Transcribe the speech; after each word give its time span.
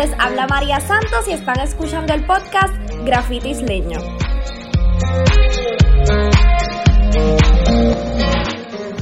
Habla 0.00 0.46
María 0.46 0.80
Santos 0.80 1.28
y 1.28 1.32
están 1.32 1.60
escuchando 1.60 2.14
el 2.14 2.24
podcast 2.24 2.72
Graffiti 3.04 3.50
Isleño. 3.50 3.98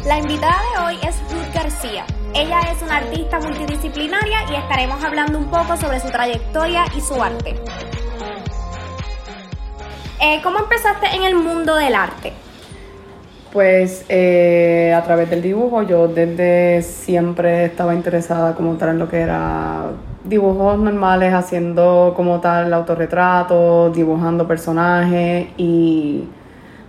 La 0.04 0.18
invitada 0.18 0.60
de 0.60 0.82
hoy 0.82 0.98
es 1.06 1.20
Ruth 1.30 1.54
García. 1.54 2.04
Ella 2.34 2.58
es 2.72 2.82
una 2.82 2.96
artista 2.96 3.38
multidisciplinaria 3.38 4.50
y 4.50 4.56
estaremos 4.56 5.04
hablando 5.04 5.38
un 5.38 5.48
poco 5.48 5.76
sobre 5.76 6.00
su 6.00 6.08
trayectoria 6.08 6.84
y 6.96 7.00
su 7.00 7.22
arte. 7.22 7.54
Eh, 10.20 10.40
¿Cómo 10.42 10.58
empezaste 10.58 11.14
en 11.14 11.22
el 11.22 11.36
mundo 11.36 11.76
del 11.76 11.94
arte? 11.94 12.32
Pues 13.52 14.04
eh, 14.10 14.92
a 14.94 15.02
través 15.04 15.30
del 15.30 15.40
dibujo, 15.40 15.82
yo 15.82 16.06
desde 16.06 16.82
siempre 16.82 17.64
estaba 17.64 17.94
interesada 17.94 18.54
como 18.54 18.74
tal 18.74 18.90
en 18.90 18.98
lo 18.98 19.08
que 19.08 19.20
era 19.20 19.86
dibujos 20.24 20.78
normales, 20.78 21.32
haciendo 21.32 22.12
como 22.14 22.40
tal 22.40 22.72
autorretratos, 22.74 23.96
dibujando 23.96 24.46
personajes 24.46 25.48
y 25.56 26.28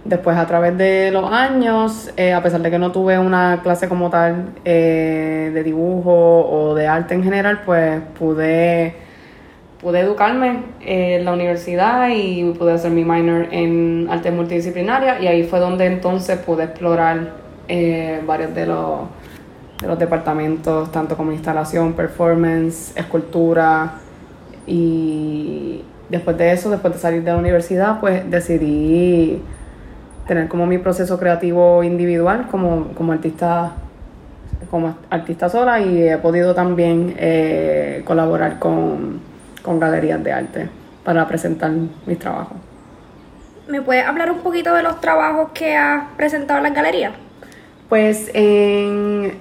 después 0.03 0.37
a 0.37 0.45
través 0.48 0.77
de 0.77 1.11
los 1.11 1.31
años, 1.31 2.11
eh, 2.17 2.34
a 2.34 2.43
pesar 2.43 2.62
de 2.62 2.70
que 2.70 2.79
no 2.79 2.91
tuve 2.91 3.17
una 3.17 3.62
clase 3.63 3.87
como 3.87 4.09
tal 4.09 4.53
eh, 4.65 5.51
de 5.53 5.63
dibujo 5.63 6.12
o 6.12 6.76
de 6.76 6.87
arte 6.87 7.13
en 7.13 7.23
general, 7.23 7.62
pues 7.65 8.01
pude 8.17 8.95
pude 9.81 10.01
educarme 10.01 10.63
en 10.81 11.23
la 11.23 11.33
universidad 11.33 12.09
y 12.09 12.43
pude 12.53 12.73
hacer 12.73 12.91
mi 12.91 13.05
minor 13.05 13.47
en 13.51 14.07
arte 14.09 14.29
multidisciplinaria 14.31 15.21
y 15.21 15.27
ahí 15.27 15.43
fue 15.43 15.59
donde 15.59 15.85
entonces 15.85 16.37
pude 16.39 16.65
explorar 16.65 17.33
eh, 17.70 18.21
varios 18.25 18.53
de 18.53 18.65
los, 18.65 19.01
de 19.81 19.87
los 19.87 19.98
departamentos, 19.98 20.91
tanto 20.91 21.15
como 21.15 21.31
instalación, 21.31 21.93
performance, 21.93 22.91
escultura 22.98 23.93
y 24.67 25.82
después 26.09 26.37
de 26.37 26.51
eso, 26.51 26.70
después 26.70 26.93
de 26.93 26.99
salir 26.99 27.23
de 27.23 27.32
la 27.32 27.37
universidad, 27.37 28.01
pues 28.01 28.29
decidí 28.29 29.41
tener 30.27 30.49
como 30.49 30.65
mi 30.65 30.77
proceso 30.77 31.17
creativo 31.17 31.84
individual 31.84 32.48
como, 32.51 32.89
como 32.95 33.13
artista 33.13 33.73
como 34.70 34.95
artista 35.09 35.49
sola 35.49 35.79
y 35.79 36.04
he 36.04 36.17
podido 36.17 36.54
también 36.54 37.15
eh, 37.17 38.04
colaborar 38.05 38.59
con 38.59 39.29
con 39.62 39.79
galerías 39.79 40.24
de 40.24 40.32
arte 40.32 40.70
para 41.04 41.27
presentar 41.27 41.71
mis 42.05 42.20
trabajos. 42.20 42.57
¿Me 43.68 43.82
puedes 43.82 44.05
hablar 44.05 44.32
un 44.32 44.40
poquito 44.40 44.74
de 44.74 44.82
los 44.82 44.99
trabajos 44.99 45.51
que 45.54 45.76
has 45.76 46.04
presentado 46.18 46.57
en 46.57 46.63
las 46.63 46.74
galerías? 46.74 47.13
Pues 47.88 48.29
en, 48.34 49.34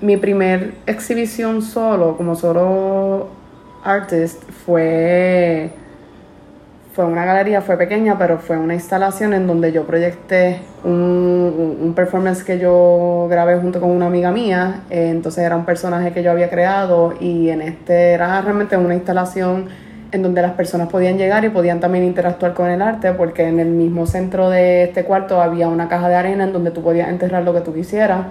mi 0.00 0.16
primer 0.16 0.74
exhibición 0.86 1.62
solo, 1.62 2.16
como 2.16 2.36
solo 2.36 3.28
artist, 3.84 4.42
fue, 4.64 5.70
fue 6.94 7.06
una 7.06 7.24
galería, 7.24 7.62
fue 7.62 7.78
pequeña, 7.78 8.18
pero 8.18 8.38
fue 8.38 8.58
una 8.58 8.74
instalación 8.74 9.32
en 9.32 9.46
donde 9.46 9.72
yo 9.72 9.86
proyecté 9.86 10.60
un, 10.84 11.78
un 11.80 11.94
performance 11.94 12.44
que 12.44 12.58
yo 12.58 13.26
grabé 13.30 13.56
junto 13.56 13.80
con 13.80 13.90
una 13.90 14.06
amiga 14.06 14.30
mía. 14.30 14.82
Eh, 14.90 15.08
entonces 15.08 15.42
era 15.44 15.56
un 15.56 15.64
personaje 15.64 16.12
que 16.12 16.22
yo 16.22 16.30
había 16.30 16.50
creado 16.50 17.14
y 17.18 17.48
en 17.48 17.62
este 17.62 18.12
era 18.12 18.42
realmente 18.42 18.76
una 18.76 18.94
instalación 18.94 19.68
en 20.12 20.22
donde 20.22 20.42
las 20.42 20.52
personas 20.52 20.88
podían 20.88 21.16
llegar 21.16 21.44
y 21.46 21.48
podían 21.48 21.80
también 21.80 22.04
interactuar 22.04 22.52
con 22.52 22.70
el 22.70 22.82
arte, 22.82 23.12
porque 23.12 23.48
en 23.48 23.58
el 23.58 23.68
mismo 23.68 24.06
centro 24.06 24.50
de 24.50 24.84
este 24.84 25.04
cuarto 25.04 25.40
había 25.40 25.68
una 25.68 25.88
caja 25.88 26.10
de 26.10 26.14
arena 26.16 26.44
en 26.44 26.52
donde 26.52 26.70
tú 26.70 26.82
podías 26.82 27.08
enterrar 27.08 27.42
lo 27.42 27.54
que 27.54 27.62
tú 27.62 27.72
quisieras. 27.72 28.26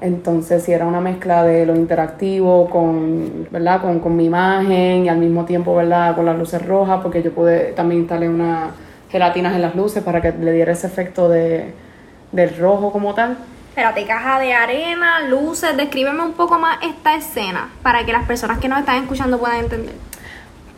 Entonces, 0.00 0.62
si 0.62 0.72
era 0.72 0.86
una 0.86 1.00
mezcla 1.00 1.42
de 1.42 1.66
lo 1.66 1.74
interactivo 1.74 2.70
con, 2.70 3.48
¿verdad? 3.50 3.80
Con, 3.80 3.98
con 3.98 4.16
mi 4.16 4.26
imagen 4.26 5.06
y 5.06 5.08
al 5.08 5.18
mismo 5.18 5.44
tiempo, 5.44 5.74
¿verdad? 5.74 6.14
Con 6.14 6.24
las 6.24 6.38
luces 6.38 6.64
rojas, 6.64 7.00
porque 7.02 7.22
yo 7.22 7.32
pude 7.32 7.72
también 7.72 8.02
instalar 8.02 8.28
una 8.28 8.70
gelatinas 9.10 9.54
en 9.54 9.62
las 9.62 9.74
luces 9.74 10.02
para 10.02 10.20
que 10.20 10.32
le 10.32 10.52
diera 10.52 10.72
ese 10.72 10.86
efecto 10.86 11.28
de, 11.28 11.72
del 12.32 12.56
rojo 12.58 12.92
como 12.92 13.14
tal. 13.14 13.36
Espérate, 13.70 14.06
caja 14.06 14.40
de 14.40 14.52
arena, 14.52 15.20
luces, 15.20 15.76
descríbeme 15.76 16.22
un 16.22 16.32
poco 16.32 16.58
más 16.58 16.78
esta 16.82 17.14
escena 17.14 17.70
para 17.82 18.04
que 18.04 18.12
las 18.12 18.26
personas 18.26 18.58
que 18.58 18.68
nos 18.68 18.80
están 18.80 19.02
escuchando 19.02 19.38
puedan 19.38 19.58
entender. 19.58 19.94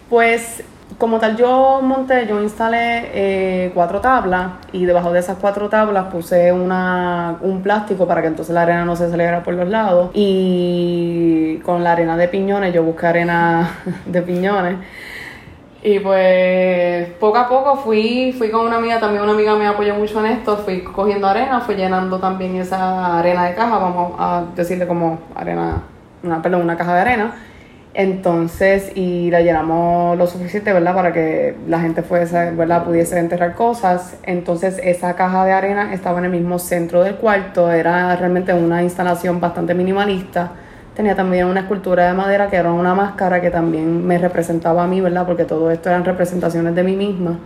Pues 0.08 0.62
como 1.00 1.18
tal 1.18 1.34
yo 1.34 1.80
monté, 1.82 2.26
yo 2.26 2.42
instalé 2.42 3.10
eh, 3.14 3.70
cuatro 3.72 4.02
tablas 4.02 4.50
y 4.70 4.84
debajo 4.84 5.10
de 5.12 5.20
esas 5.20 5.38
cuatro 5.40 5.70
tablas 5.70 6.12
puse 6.12 6.52
una, 6.52 7.38
un 7.40 7.62
plástico 7.62 8.06
para 8.06 8.20
que 8.20 8.28
entonces 8.28 8.54
la 8.54 8.62
arena 8.62 8.84
no 8.84 8.94
se 8.96 9.08
saliera 9.08 9.42
por 9.42 9.54
los 9.54 9.66
lados 9.66 10.10
y 10.12 11.56
con 11.64 11.82
la 11.82 11.92
arena 11.92 12.18
de 12.18 12.28
piñones, 12.28 12.74
yo 12.74 12.82
busqué 12.82 13.06
arena 13.06 13.76
de 14.04 14.20
piñones 14.20 14.76
y 15.82 16.00
pues 16.00 17.08
poco 17.18 17.38
a 17.38 17.48
poco 17.48 17.76
fui, 17.76 18.34
fui 18.36 18.50
con 18.50 18.66
una 18.66 18.76
amiga, 18.76 19.00
también 19.00 19.22
una 19.22 19.32
amiga 19.32 19.56
me 19.56 19.66
apoyó 19.66 19.94
mucho 19.94 20.20
en 20.20 20.32
esto, 20.32 20.58
fui 20.58 20.82
cogiendo 20.82 21.26
arena, 21.26 21.60
fui 21.60 21.76
llenando 21.76 22.18
también 22.18 22.56
esa 22.56 23.18
arena 23.18 23.46
de 23.46 23.54
caja, 23.54 23.78
vamos 23.78 24.12
a 24.18 24.44
decirle 24.54 24.86
como 24.86 25.18
arena, 25.34 25.80
una, 26.22 26.42
perdón, 26.42 26.60
una 26.60 26.76
caja 26.76 26.92
de 26.92 27.00
arena. 27.00 27.34
Entonces, 27.92 28.92
y 28.94 29.30
la 29.30 29.40
llenamos 29.40 30.16
lo 30.16 30.26
suficiente, 30.26 30.72
¿verdad? 30.72 30.94
Para 30.94 31.12
que 31.12 31.56
la 31.66 31.80
gente 31.80 32.02
fuese, 32.02 32.52
¿verdad? 32.52 32.84
Pudiese 32.84 33.18
enterrar 33.18 33.54
cosas. 33.54 34.16
Entonces, 34.22 34.80
esa 34.82 35.16
caja 35.16 35.44
de 35.44 35.52
arena 35.52 35.92
estaba 35.92 36.20
en 36.20 36.26
el 36.26 36.30
mismo 36.30 36.58
centro 36.58 37.02
del 37.02 37.16
cuarto, 37.16 37.70
era 37.70 38.14
realmente 38.16 38.54
una 38.54 38.82
instalación 38.82 39.40
bastante 39.40 39.74
minimalista 39.74 40.52
Tenía 40.94 41.14
también 41.14 41.46
una 41.46 41.60
escultura 41.60 42.08
de 42.08 42.14
madera 42.14 42.50
que 42.50 42.56
era 42.56 42.72
una 42.72 42.94
máscara 42.94 43.40
que 43.40 43.50
también 43.50 44.06
me 44.06 44.18
representaba 44.18 44.84
a 44.84 44.86
mí, 44.86 45.00
¿verdad? 45.00 45.24
Porque 45.24 45.44
todo 45.44 45.70
esto 45.70 45.88
eran 45.88 46.04
representaciones 46.04 46.74
de 46.74 46.82
mí 46.82 46.96
misma. 46.96 47.38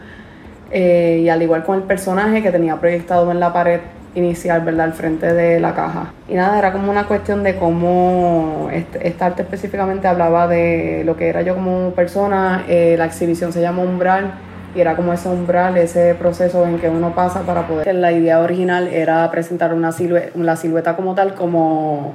Eh, 0.71 1.21
y 1.23 1.29
al 1.29 1.43
igual 1.43 1.63
con 1.63 1.77
el 1.77 1.83
personaje 1.85 2.43
que 2.43 2.51
tenía 2.51 2.81
proyectado 2.81 3.31
en 3.31 3.39
la 3.39 3.53
pared 3.53 3.81
inicial, 4.15 4.63
¿verdad? 4.63 4.87
Al 4.87 4.93
frente 4.93 5.33
de 5.33 5.61
la 5.61 5.75
caja. 5.75 6.13
Y 6.29 6.35
nada, 6.35 6.59
era 6.59 6.73
como 6.73 6.91
una 6.91 7.07
cuestión 7.07 7.43
de 7.43 7.57
cómo 7.57 8.69
este, 8.73 9.07
esta 9.09 9.27
arte 9.27 9.43
específicamente 9.43 10.07
hablaba 10.07 10.47
de 10.47 11.03
lo 11.05 11.17
que 11.17 11.29
era 11.29 11.43
yo 11.43 11.55
como 11.55 11.91
persona. 11.91 12.65
Eh, 12.69 12.95
la 12.99 13.07
exhibición 13.07 13.53
se 13.53 13.61
llama 13.61 13.83
Umbral 13.83 14.33
y 14.75 14.81
era 14.81 14.97
como 14.97 15.13
ese 15.13 15.29
umbral, 15.29 15.77
ese 15.77 16.15
proceso 16.15 16.65
en 16.65 16.79
que 16.79 16.89
uno 16.89 17.15
pasa 17.15 17.43
para 17.43 17.67
poder... 17.67 17.95
La 17.95 18.13
idea 18.13 18.41
original 18.41 18.89
era 18.89 19.31
presentar 19.31 19.73
una 19.73 19.93
silueta, 19.93 20.31
la 20.35 20.57
silueta 20.57 20.97
como 20.97 21.15
tal, 21.15 21.35
como 21.35 22.15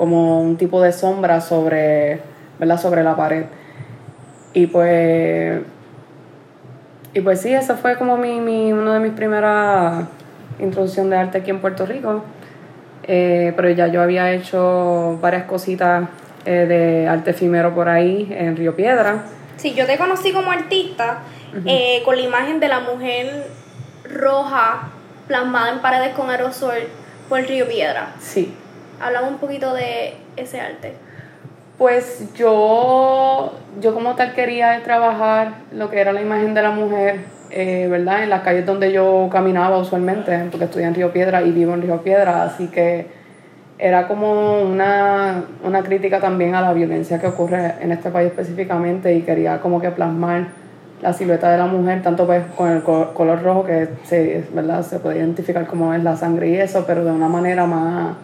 como 0.00 0.40
un 0.40 0.56
tipo 0.56 0.80
de 0.80 0.92
sombra 0.92 1.42
sobre, 1.42 2.22
¿verdad? 2.58 2.80
sobre 2.80 3.04
la 3.04 3.16
pared. 3.16 3.44
Y 4.54 4.66
pues, 4.66 5.60
y 7.12 7.20
pues 7.20 7.42
sí, 7.42 7.52
esa 7.52 7.76
fue 7.76 7.98
como 7.98 8.16
mi, 8.16 8.40
mi, 8.40 8.72
una 8.72 8.94
de 8.94 9.00
mis 9.00 9.12
primeras 9.12 10.06
introducción 10.60 11.10
de 11.10 11.16
arte 11.16 11.38
aquí 11.38 11.50
en 11.50 11.60
Puerto 11.60 11.86
Rico. 11.86 12.22
Eh, 13.04 13.52
pero 13.56 13.70
ya 13.70 13.88
yo 13.88 14.02
había 14.02 14.32
hecho 14.32 15.18
varias 15.20 15.44
cositas 15.44 16.08
eh, 16.44 16.66
de 16.66 17.08
arte 17.08 17.30
efímero 17.30 17.74
por 17.74 17.88
ahí 17.88 18.28
en 18.30 18.56
Río 18.56 18.76
Piedra. 18.76 19.24
Sí, 19.56 19.74
yo 19.74 19.86
te 19.86 19.98
conocí 19.98 20.32
como 20.32 20.50
artista 20.50 21.20
eh, 21.66 22.02
con 22.04 22.16
la 22.16 22.22
imagen 22.22 22.60
de 22.60 22.68
la 22.68 22.80
mujer 22.80 23.46
roja 24.04 24.88
plasmada 25.26 25.72
en 25.72 25.80
paredes 25.80 26.14
con 26.14 26.30
aerosol 26.30 26.78
por 27.28 27.40
Río 27.42 27.68
Piedra. 27.68 28.12
Sí. 28.20 28.54
Hablamos 29.00 29.30
un 29.30 29.38
poquito 29.38 29.74
de 29.74 30.14
ese 30.36 30.60
arte. 30.60 30.94
Pues 31.78 32.32
yo, 32.34 33.54
yo 33.80 33.94
como 33.94 34.14
tal 34.14 34.34
quería 34.34 34.82
trabajar 34.82 35.54
lo 35.72 35.88
que 35.88 36.00
era 36.00 36.12
la 36.12 36.20
imagen 36.20 36.52
de 36.52 36.62
la 36.62 36.70
mujer, 36.70 37.20
eh, 37.50 37.88
¿verdad? 37.90 38.22
En 38.22 38.30
las 38.30 38.42
calles 38.42 38.66
donde 38.66 38.92
yo 38.92 39.28
caminaba 39.30 39.78
usualmente, 39.78 40.46
porque 40.50 40.66
estudié 40.66 40.86
en 40.86 40.94
Río 40.94 41.12
Piedra 41.12 41.42
y 41.42 41.52
vivo 41.52 41.74
en 41.74 41.82
Río 41.82 42.02
Piedra, 42.02 42.44
así 42.44 42.68
que 42.68 43.06
era 43.78 44.06
como 44.06 44.62
una, 44.62 45.44
una 45.64 45.82
crítica 45.82 46.20
también 46.20 46.54
a 46.54 46.60
la 46.60 46.72
violencia 46.72 47.18
que 47.18 47.26
ocurre 47.26 47.76
en 47.80 47.92
este 47.92 48.10
país 48.10 48.28
específicamente 48.28 49.14
y 49.14 49.22
quería 49.22 49.58
como 49.60 49.80
que 49.80 49.90
plasmar 49.90 50.48
la 51.00 51.14
silueta 51.14 51.50
de 51.50 51.56
la 51.56 51.66
mujer, 51.66 52.02
tanto 52.02 52.26
pues 52.26 52.44
con 52.56 52.70
el 52.70 52.82
color 52.82 53.42
rojo 53.42 53.64
que 53.64 53.88
se, 54.04 54.44
¿verdad? 54.52 54.82
se 54.82 54.98
puede 54.98 55.18
identificar 55.18 55.66
como 55.66 55.94
es 55.94 56.04
la 56.04 56.16
sangre 56.16 56.50
y 56.50 56.56
eso, 56.56 56.84
pero 56.86 57.04
de 57.04 57.10
una 57.10 57.28
manera 57.28 57.64
más 57.64 58.16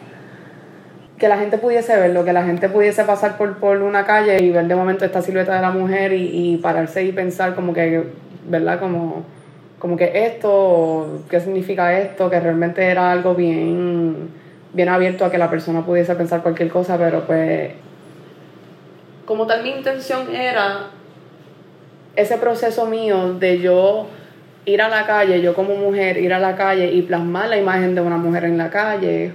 que 1.19 1.29
la 1.29 1.39
gente 1.39 1.57
pudiese 1.57 1.97
verlo, 1.97 2.25
que 2.27 2.35
la 2.35 2.45
gente 2.45 2.69
pudiese 2.69 3.05
pasar 3.05 3.39
por, 3.39 3.57
por 3.57 3.81
una 3.81 4.05
calle 4.05 4.43
y 4.43 4.51
ver 4.51 4.67
de 4.67 4.77
momento 4.77 5.07
esta 5.07 5.23
silueta 5.23 5.55
de 5.55 5.63
la 5.63 5.71
mujer 5.71 6.13
y, 6.13 6.53
y 6.53 6.57
pararse 6.59 7.03
y 7.05 7.13
pensar 7.13 7.55
como 7.55 7.73
que, 7.73 8.05
¿verdad? 8.49 8.79
Como, 8.81 9.25
como 9.79 9.97
que 9.97 10.27
esto, 10.27 11.23
qué 11.29 11.41
significa 11.41 11.99
esto, 11.99 12.31
que 12.31 12.41
realmente 12.41 12.85
era 12.85 13.13
algo 13.13 13.35
bien, 13.35 14.31
bien 14.73 14.89
abierto 14.89 15.25
a 15.25 15.31
que 15.31 15.39
la 15.39 15.51
persona 15.51 15.85
pudiese 15.85 16.15
pensar 16.15 16.43
cualquier 16.43 16.69
cosa, 16.69 16.97
pero 16.99 17.27
pues 17.27 17.73
como 19.27 19.47
tal 19.47 19.63
mi 19.63 19.71
intención 19.71 20.35
era 20.35 20.87
ese 22.15 22.39
proceso 22.39 22.87
mío 22.87 23.35
de 23.35 23.59
yo 23.59 24.07
ir 24.65 24.83
a 24.83 24.89
la 24.89 25.07
calle, 25.07 25.41
yo 25.43 25.55
como 25.55 25.75
mujer, 25.75 26.17
ir 26.17 26.33
a 26.33 26.39
la 26.39 26.57
calle 26.57 26.93
y 26.93 27.03
plasmar 27.03 27.49
la 27.49 27.57
imagen 27.57 27.95
de 27.95 28.01
una 28.01 28.17
mujer 28.17 28.45
en 28.45 28.57
la 28.57 28.71
calle, 28.71 29.33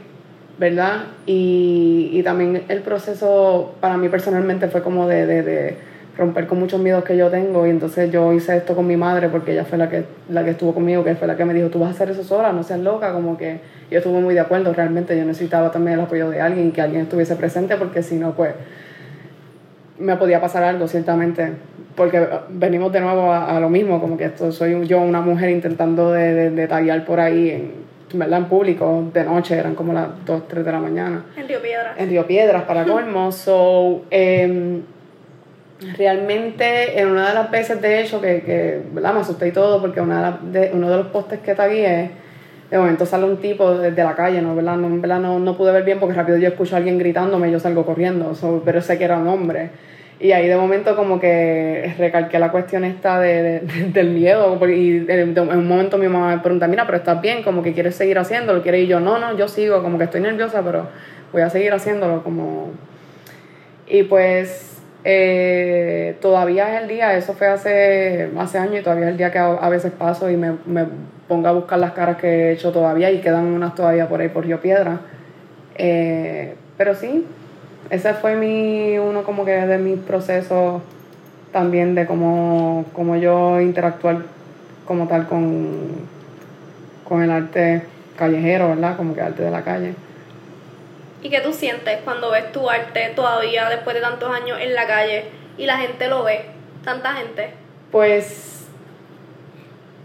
¿verdad? 0.57 1.03
Y, 1.25 2.09
y, 2.13 2.23
también 2.23 2.63
el 2.67 2.81
proceso 2.81 3.75
para 3.79 3.97
mí 3.97 4.09
personalmente 4.09 4.67
fue 4.67 4.81
como 4.81 5.07
de, 5.07 5.25
de, 5.25 5.43
de, 5.43 5.77
romper 6.17 6.45
con 6.45 6.59
muchos 6.59 6.79
miedos 6.79 7.03
que 7.03 7.15
yo 7.15 7.29
tengo 7.29 7.65
y 7.65 7.69
entonces 7.69 8.11
yo 8.11 8.33
hice 8.33 8.57
esto 8.57 8.75
con 8.75 8.85
mi 8.85 8.97
madre 8.97 9.29
porque 9.29 9.53
ella 9.53 9.63
fue 9.63 9.77
la 9.77 9.89
que, 9.89 10.03
la 10.29 10.43
que 10.43 10.51
estuvo 10.51 10.73
conmigo, 10.73 11.03
que 11.03 11.15
fue 11.15 11.27
la 11.27 11.37
que 11.37 11.45
me 11.45 11.53
dijo, 11.53 11.69
tú 11.69 11.79
vas 11.79 11.89
a 11.89 11.91
hacer 11.91 12.09
eso 12.09 12.23
sola, 12.23 12.51
no 12.51 12.63
seas 12.63 12.79
loca, 12.79 13.13
como 13.13 13.37
que 13.37 13.59
yo 13.89 13.97
estuve 13.99 14.19
muy 14.19 14.33
de 14.33 14.41
acuerdo, 14.41 14.73
realmente 14.73 15.17
yo 15.17 15.25
necesitaba 15.25 15.71
también 15.71 15.97
el 15.97 16.05
apoyo 16.05 16.29
de 16.29 16.41
alguien 16.41 16.71
que 16.71 16.81
alguien 16.81 17.03
estuviese 17.03 17.35
presente 17.35 17.77
porque 17.77 18.03
si 18.03 18.15
no, 18.15 18.33
pues 18.33 18.53
me 19.99 20.15
podía 20.17 20.41
pasar 20.41 20.63
algo, 20.63 20.87
ciertamente, 20.87 21.53
porque 21.95 22.27
venimos 22.49 22.91
de 22.91 23.01
nuevo 23.01 23.31
a, 23.31 23.59
lo 23.59 23.69
mismo, 23.69 24.01
como 24.01 24.17
que 24.17 24.25
esto 24.25 24.51
soy 24.51 24.87
yo 24.87 24.99
una 24.99 25.21
mujer 25.21 25.49
intentando 25.49 26.11
de, 26.11 26.49
de, 26.49 26.67
tallar 26.67 27.05
por 27.05 27.19
ahí 27.19 27.51
en, 27.51 27.71
¿verdad? 28.13 28.39
en 28.39 28.45
público 28.45 29.09
de 29.13 29.23
noche, 29.23 29.57
eran 29.57 29.75
como 29.75 29.93
las 29.93 30.07
2, 30.25 30.47
3 30.47 30.65
de 30.65 30.71
la 30.71 30.79
mañana. 30.79 31.25
En 31.37 31.47
Río 31.47 31.61
Piedras. 31.61 31.93
En 31.97 32.09
Río 32.09 32.25
Piedras, 32.25 32.63
para 32.63 32.83
colmo. 32.85 33.31
so, 33.31 34.03
eh, 34.09 34.81
realmente 35.97 36.99
en 36.99 37.07
una 37.07 37.29
de 37.29 37.33
las 37.33 37.49
veces 37.49 37.81
de 37.81 38.01
hecho 38.01 38.21
que, 38.21 38.41
que 38.41 38.81
¿verdad? 38.91 39.13
me 39.13 39.19
asusté 39.21 39.47
y 39.47 39.51
todo 39.51 39.81
porque 39.81 40.01
una 40.01 40.39
de, 40.41 40.71
uno 40.73 40.89
de 40.89 40.97
los 40.97 41.07
postes 41.07 41.39
que 41.39 41.55
tagué 41.55 42.11
de 42.69 42.77
momento 42.77 43.05
sale 43.05 43.25
un 43.25 43.37
tipo 43.37 43.77
desde 43.77 44.03
la 44.03 44.15
calle 44.15 44.41
no 44.41 44.55
verdad 44.55 44.77
no, 44.77 44.89
¿verdad? 45.01 45.19
no, 45.19 45.39
no 45.39 45.57
pude 45.57 45.71
ver 45.71 45.83
bien 45.83 45.99
porque 45.99 46.15
rápido 46.15 46.37
yo 46.37 46.49
escucho 46.49 46.75
a 46.75 46.77
alguien 46.77 46.97
gritándome 46.97 47.49
y 47.49 47.51
yo 47.51 47.59
salgo 47.59 47.85
corriendo 47.85 48.33
pero 48.63 48.81
sé 48.81 48.97
que 48.97 49.05
era 49.05 49.17
un 49.17 49.27
hombre 49.27 49.69
y 50.19 50.33
ahí 50.33 50.47
de 50.47 50.55
momento 50.55 50.95
como 50.95 51.19
que 51.19 51.95
recalqué 51.97 52.37
la 52.37 52.51
cuestión 52.51 52.85
esta 52.85 53.19
de, 53.19 53.59
del 53.93 54.11
miedo 54.11 54.59
y 54.67 55.05
en 55.07 55.37
un 55.37 55.67
momento 55.67 55.97
mi 55.97 56.07
mamá 56.07 56.35
me 56.35 56.41
pregunta 56.41 56.67
mira 56.67 56.85
pero 56.85 56.99
estás 56.99 57.19
bien 57.21 57.41
como 57.41 57.63
que 57.63 57.73
quieres 57.73 57.95
seguir 57.95 58.19
haciéndolo 58.19 58.61
quieres 58.61 58.83
y 58.83 58.87
yo 58.87 58.99
no 58.99 59.17
no 59.17 59.35
yo 59.35 59.47
sigo 59.47 59.81
como 59.81 59.97
que 59.97 60.03
estoy 60.03 60.21
nerviosa 60.21 60.61
pero 60.63 60.87
voy 61.33 61.41
a 61.41 61.49
seguir 61.49 61.73
haciéndolo 61.73 62.23
como 62.23 62.69
y 63.87 64.03
pues 64.03 64.80
eh, 65.03 66.17
todavía 66.21 66.75
es 66.75 66.83
el 66.83 66.87
día, 66.87 67.17
eso 67.17 67.33
fue 67.33 67.47
hace, 67.47 68.29
hace 68.37 68.57
años 68.59 68.81
y 68.81 68.83
todavía 68.83 69.05
es 69.05 69.11
el 69.11 69.17
día 69.17 69.31
que 69.31 69.39
a, 69.39 69.69
veces 69.69 69.91
paso 69.91 70.29
y 70.29 70.37
me, 70.37 70.53
me, 70.65 70.85
pongo 71.27 71.47
a 71.47 71.53
buscar 71.53 71.79
las 71.79 71.93
caras 71.93 72.17
que 72.17 72.27
he 72.27 72.51
hecho 72.51 72.71
todavía 72.71 73.09
y 73.09 73.21
quedan 73.21 73.45
unas 73.45 73.73
todavía 73.73 74.07
por 74.07 74.21
ahí 74.21 74.29
por 74.29 74.45
Río 74.45 74.61
Piedra. 74.61 74.99
Eh, 75.75 76.55
pero 76.77 76.93
sí, 76.93 77.25
ese 77.89 78.13
fue 78.13 78.35
mi, 78.35 78.97
uno 78.99 79.23
como 79.23 79.45
que 79.45 79.51
de 79.51 79.77
mis 79.77 79.97
procesos 79.99 80.81
también 81.51 81.95
de 81.95 82.05
cómo, 82.05 82.85
cómo 82.93 83.15
yo 83.15 83.59
interactuar 83.59 84.19
como 84.85 85.07
tal 85.07 85.27
con, 85.27 85.77
con 87.07 87.23
el 87.23 87.31
arte 87.31 87.81
callejero, 88.17 88.69
¿verdad? 88.69 88.97
Como 88.97 89.15
que 89.15 89.21
arte 89.21 89.43
de 89.43 89.51
la 89.51 89.63
calle. 89.63 89.93
¿Y 91.23 91.29
qué 91.29 91.39
tú 91.41 91.53
sientes 91.53 91.99
cuando 92.03 92.31
ves 92.31 92.51
tu 92.51 92.69
arte 92.69 93.11
todavía 93.15 93.69
después 93.69 93.95
de 93.95 94.01
tantos 94.01 94.33
años 94.33 94.57
en 94.59 94.73
la 94.73 94.87
calle 94.87 95.25
y 95.57 95.65
la 95.65 95.77
gente 95.77 96.07
lo 96.07 96.23
ve? 96.23 96.45
Tanta 96.83 97.13
gente. 97.13 97.51
Pues 97.91 98.67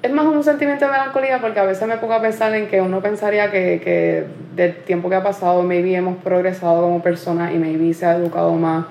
es 0.02 0.12
más 0.12 0.26
un 0.26 0.44
sentimiento 0.44 0.84
de 0.84 0.90
melancolía 0.92 1.40
porque 1.40 1.58
a 1.58 1.64
veces 1.64 1.88
me 1.88 1.96
pongo 1.96 2.14
a 2.14 2.20
pensar 2.20 2.54
en 2.54 2.68
que 2.68 2.82
uno 2.82 3.00
pensaría 3.00 3.50
que, 3.50 3.80
que 3.82 4.26
del 4.54 4.76
tiempo 4.84 5.08
que 5.08 5.14
ha 5.14 5.22
pasado, 5.22 5.62
maybe 5.62 5.94
hemos 5.94 6.16
progresado 6.18 6.82
como 6.82 7.02
personas 7.02 7.52
y 7.54 7.58
maybe 7.58 7.94
se 7.94 8.04
ha 8.04 8.16
educado 8.16 8.52
más, 8.52 8.86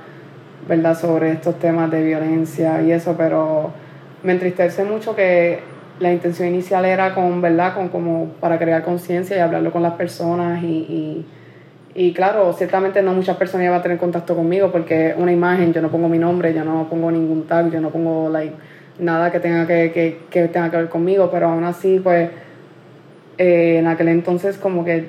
¿verdad?, 0.67 0.97
sobre 0.97 1.31
estos 1.31 1.59
temas 1.59 1.91
de 1.91 2.03
violencia 2.03 2.81
y 2.81 2.91
eso, 2.91 3.15
pero 3.15 3.71
me 4.23 4.33
entristece 4.33 4.83
mucho 4.83 5.15
que 5.15 5.59
la 5.99 6.11
intención 6.11 6.49
inicial 6.49 6.85
era 6.85 7.13
con, 7.13 7.39
¿verdad?, 7.39 7.75
con 7.75 7.89
como 7.89 8.29
para 8.39 8.57
crear 8.57 8.83
conciencia 8.83 9.37
y 9.37 9.39
hablarlo 9.39 9.71
con 9.71 9.83
las 9.83 9.93
personas 9.93 10.63
y 10.63 10.67
y 10.67 11.25
claro, 12.13 12.51
ciertamente 12.53 13.01
no 13.01 13.13
muchas 13.13 13.37
personas 13.37 13.69
van 13.69 13.79
a 13.79 13.81
tener 13.81 13.97
contacto 13.97 14.35
conmigo 14.35 14.71
porque 14.71 15.15
una 15.17 15.31
imagen, 15.31 15.71
yo 15.73 15.81
no 15.81 15.89
pongo 15.89 16.09
mi 16.09 16.17
nombre, 16.17 16.53
yo 16.53 16.63
no 16.65 16.89
pongo 16.89 17.09
ningún 17.09 17.47
tag, 17.47 17.71
yo 17.71 17.79
no 17.79 17.89
pongo 17.89 18.29
like, 18.29 18.53
nada 18.99 19.31
que 19.31 19.39
tenga 19.39 19.65
que, 19.65 19.91
que, 19.91 20.19
que 20.29 20.47
tenga 20.49 20.69
que 20.69 20.77
ver 20.77 20.89
conmigo, 20.89 21.29
pero 21.31 21.47
aún 21.47 21.63
así, 21.63 21.99
pues, 21.99 22.29
eh, 23.37 23.77
en 23.79 23.87
aquel 23.87 24.09
entonces 24.09 24.57
como 24.57 24.83
que 24.83 25.05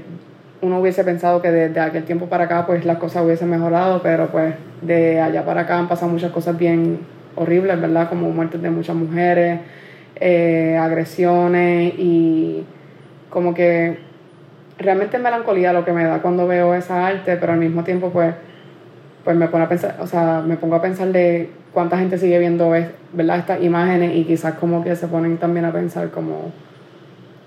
uno 0.62 0.81
hubiese 0.81 1.05
pensado 1.05 1.43
que 1.43 1.50
desde 1.50 1.81
aquel 1.81 2.05
tiempo 2.05 2.27
para 2.27 2.44
acá, 2.44 2.67
pues 2.67 2.85
las 2.85 2.99
cosas 2.99 3.25
hubiesen 3.25 3.50
mejorado, 3.50 4.00
pero 4.03 4.29
pues 4.29 4.55
de 4.83 5.21
allá 5.21 5.44
para 5.44 5.62
acá 5.62 5.79
han 5.79 5.88
pasado 5.88 6.11
muchas 6.11 6.33
cosas 6.33 6.56
bien 6.56 7.00
horribles, 7.37 7.81
¿verdad? 7.81 8.09
Como 8.09 8.31
muertes 8.31 8.62
de 8.62 8.71
muchas 8.71 8.97
mujeres, 8.97 9.61
eh, 10.17 10.77
agresiones 10.81 11.94
y 11.99 12.65
como 13.29 13.55
que 13.55 13.99
realmente 14.78 15.19
melancolía 15.19 15.73
lo 15.73 15.84
que 15.84 15.93
me 15.93 16.05
da 16.05 16.20
cuando 16.20 16.46
veo 16.46 16.75
esa 16.75 17.06
arte, 17.06 17.37
pero 17.37 17.52
al 17.52 17.58
mismo 17.58 17.84
tiempo 17.84 18.11
pues, 18.11 18.34
pues 19.25 19.37
me 19.37 19.49
pone 19.49 19.64
a 19.64 19.69
pensar, 19.69 19.96
o 20.00 20.06
sea, 20.06 20.43
me 20.46 20.56
pongo 20.56 20.76
a 20.76 20.82
pensar 20.82 21.08
de 21.08 21.50
cuánta 21.73 21.99
gente 21.99 22.19
sigue 22.19 22.38
viendo 22.38 22.70
¿verdad? 23.12 23.38
estas 23.38 23.62
imágenes 23.62 24.14
y 24.14 24.25
quizás 24.25 24.55
como 24.55 24.82
que 24.84 24.94
se 24.96 25.08
ponen 25.08 25.38
también 25.38 25.64
a 25.64 25.73
pensar 25.73 26.11
como, 26.11 26.52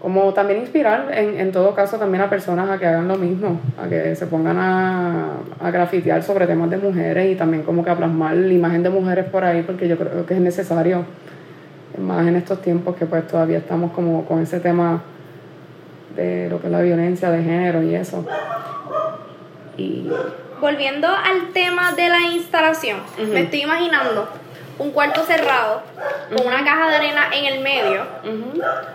como 0.01 0.33
también 0.33 0.59
inspirar 0.59 1.07
en, 1.13 1.39
en 1.39 1.51
todo 1.51 1.75
caso 1.75 1.97
también 1.97 2.23
a 2.23 2.29
personas 2.29 2.69
a 2.69 2.77
que 2.77 2.85
hagan 2.85 3.07
lo 3.07 3.15
mismo, 3.15 3.59
a 3.81 3.87
que 3.87 4.15
se 4.15 4.25
pongan 4.27 4.57
a, 4.57 5.33
a 5.59 5.71
grafitear 5.71 6.23
sobre 6.23 6.47
temas 6.47 6.69
de 6.69 6.77
mujeres 6.77 7.31
y 7.31 7.35
también 7.35 7.63
como 7.63 7.83
que 7.83 7.91
a 7.91 7.95
plasmar 7.95 8.35
la 8.35 8.53
imagen 8.53 8.83
de 8.83 8.89
mujeres 8.89 9.25
por 9.25 9.43
ahí 9.43 9.61
porque 9.63 9.87
yo 9.87 9.97
creo 9.97 10.25
que 10.25 10.33
es 10.33 10.41
necesario, 10.41 11.05
más 11.97 12.27
en 12.27 12.35
estos 12.35 12.61
tiempos 12.61 12.95
que 12.95 13.05
pues 13.05 13.27
todavía 13.27 13.59
estamos 13.59 13.91
como 13.91 14.25
con 14.25 14.41
ese 14.41 14.59
tema 14.59 15.01
de 16.19 16.49
lo 16.49 16.59
que 16.59 16.67
es 16.67 16.71
la 16.71 16.81
violencia 16.81 17.31
de 17.31 17.43
género 17.43 17.81
y 17.83 17.95
eso. 17.95 18.25
Y... 19.77 20.09
Volviendo 20.59 21.07
al 21.07 21.53
tema 21.53 21.93
de 21.93 22.09
la 22.09 22.19
instalación, 22.33 22.99
me 23.31 23.41
estoy 23.41 23.61
imaginando 23.61 24.27
un 24.77 24.91
cuarto 24.91 25.23
cerrado 25.23 25.81
con 26.35 26.45
una 26.45 26.63
caja 26.65 26.89
de 26.89 26.95
arena 26.95 27.27
en 27.33 27.45
el 27.45 27.63
medio, 27.63 28.03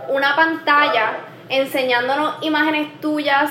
una 0.09 0.37
pantalla 0.37 1.13
enseñándonos 1.49 2.37
imágenes 2.43 3.01
tuyas 3.01 3.51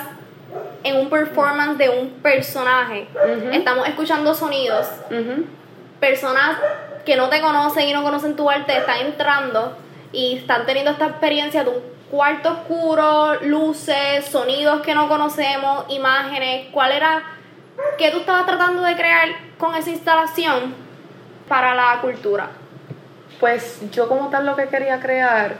en 0.84 0.98
un 0.98 1.10
performance 1.10 1.78
de 1.78 1.90
un 1.90 2.10
personaje. 2.22 3.08
Estamos 3.52 3.88
escuchando 3.88 4.36
sonidos. 4.36 4.88
Personas 6.00 6.58
que 7.06 7.16
no 7.16 7.30
te 7.30 7.42
conocen 7.42 7.88
y 7.88 7.94
no 7.94 8.04
conocen 8.04 8.36
tu 8.36 8.50
arte 8.50 8.78
están 8.78 9.00
entrando 9.00 9.76
y 10.12 10.38
están 10.38 10.66
teniendo 10.66 10.92
esta 10.92 11.08
experiencia 11.08 11.64
de 11.64 11.70
un 11.72 11.93
cuarto 12.10 12.52
oscuro, 12.52 13.36
luces, 13.42 14.26
sonidos 14.26 14.82
que 14.82 14.94
no 14.94 15.08
conocemos, 15.08 15.86
imágenes, 15.90 16.68
¿cuál 16.72 16.92
era, 16.92 17.24
qué 17.98 18.12
tú 18.12 18.20
estabas 18.20 18.46
tratando 18.46 18.82
de 18.84 18.96
crear 18.96 19.30
con 19.58 19.76
esa 19.76 19.90
instalación 19.90 20.76
para 21.48 21.74
la 21.74 22.00
cultura? 22.02 22.52
Pues 23.40 23.80
yo 23.92 24.08
como 24.08 24.30
tal 24.30 24.46
lo 24.46 24.56
que 24.56 24.68
quería 24.68 25.00
crear 25.00 25.56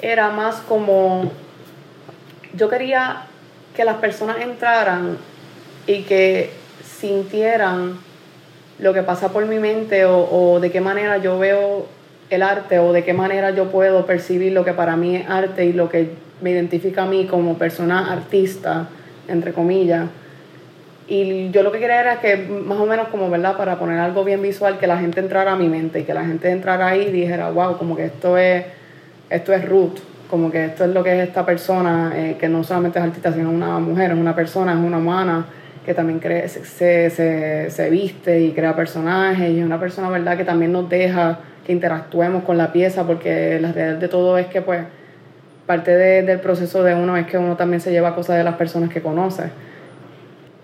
era 0.00 0.30
más 0.30 0.56
como, 0.56 1.30
yo 2.52 2.68
quería 2.68 3.26
que 3.74 3.84
las 3.84 3.96
personas 3.96 4.38
entraran 4.40 5.18
y 5.86 6.02
que 6.02 6.52
sintieran 6.84 7.98
lo 8.78 8.92
que 8.92 9.02
pasa 9.02 9.30
por 9.30 9.46
mi 9.46 9.58
mente 9.58 10.04
o, 10.04 10.28
o 10.30 10.60
de 10.60 10.70
qué 10.70 10.80
manera 10.80 11.18
yo 11.18 11.38
veo 11.38 11.86
el 12.30 12.42
arte 12.42 12.78
o 12.78 12.92
de 12.92 13.04
qué 13.04 13.12
manera 13.12 13.50
yo 13.50 13.70
puedo 13.70 14.06
percibir 14.06 14.52
lo 14.52 14.64
que 14.64 14.72
para 14.72 14.96
mí 14.96 15.16
es 15.16 15.28
arte 15.28 15.64
y 15.64 15.72
lo 15.72 15.88
que 15.88 16.10
me 16.40 16.50
identifica 16.50 17.04
a 17.04 17.06
mí 17.06 17.26
como 17.26 17.56
persona 17.56 18.12
artista, 18.12 18.88
entre 19.28 19.52
comillas. 19.52 20.06
Y 21.08 21.50
yo 21.50 21.62
lo 21.62 21.70
que 21.70 21.78
quería 21.78 22.00
era 22.00 22.20
que 22.20 22.36
más 22.36 22.78
o 22.78 22.86
menos 22.86 23.08
como, 23.08 23.30
¿verdad? 23.30 23.56
Para 23.56 23.78
poner 23.78 24.00
algo 24.00 24.24
bien 24.24 24.42
visual, 24.42 24.78
que 24.78 24.88
la 24.88 24.98
gente 24.98 25.20
entrara 25.20 25.52
a 25.52 25.56
mi 25.56 25.68
mente 25.68 26.00
y 26.00 26.02
que 26.02 26.12
la 26.12 26.24
gente 26.24 26.50
entrara 26.50 26.88
ahí 26.88 27.02
y 27.02 27.12
dijera, 27.12 27.50
wow, 27.50 27.78
como 27.78 27.94
que 27.94 28.06
esto 28.06 28.36
es, 28.36 28.64
esto 29.30 29.52
es 29.52 29.68
Ruth, 29.68 29.98
como 30.28 30.50
que 30.50 30.64
esto 30.64 30.84
es 30.84 30.90
lo 30.90 31.04
que 31.04 31.16
es 31.16 31.28
esta 31.28 31.46
persona, 31.46 32.12
eh, 32.16 32.36
que 32.40 32.48
no 32.48 32.64
solamente 32.64 32.98
es 32.98 33.04
artista, 33.04 33.32
sino 33.32 33.50
una 33.50 33.78
mujer, 33.78 34.10
es 34.10 34.18
una 34.18 34.34
persona, 34.34 34.72
es 34.72 34.78
una 34.78 34.98
humana, 34.98 35.46
que 35.86 35.94
también 35.94 36.18
cree, 36.18 36.48
se, 36.48 37.10
se, 37.10 37.70
se 37.70 37.90
viste 37.90 38.40
y 38.40 38.50
crea 38.50 38.74
personajes 38.74 39.48
y 39.50 39.60
es 39.60 39.64
una 39.64 39.78
persona, 39.78 40.10
¿verdad? 40.10 40.36
Que 40.36 40.44
también 40.44 40.72
nos 40.72 40.88
deja 40.90 41.38
que 41.64 41.72
interactuemos 41.72 42.42
con 42.42 42.58
la 42.58 42.72
pieza, 42.72 43.06
porque 43.06 43.58
la 43.60 43.70
realidad 43.70 44.00
de 44.00 44.08
todo 44.08 44.36
es 44.36 44.48
que 44.48 44.62
pues 44.62 44.80
parte 45.64 45.96
del 45.96 46.40
proceso 46.40 46.82
de 46.82 46.94
uno 46.94 47.16
es 47.16 47.26
que 47.26 47.38
uno 47.38 47.56
también 47.56 47.80
se 47.80 47.92
lleva 47.92 48.16
cosas 48.16 48.36
de 48.36 48.44
las 48.44 48.56
personas 48.56 48.90
que 48.90 49.00
conoce. 49.00 49.44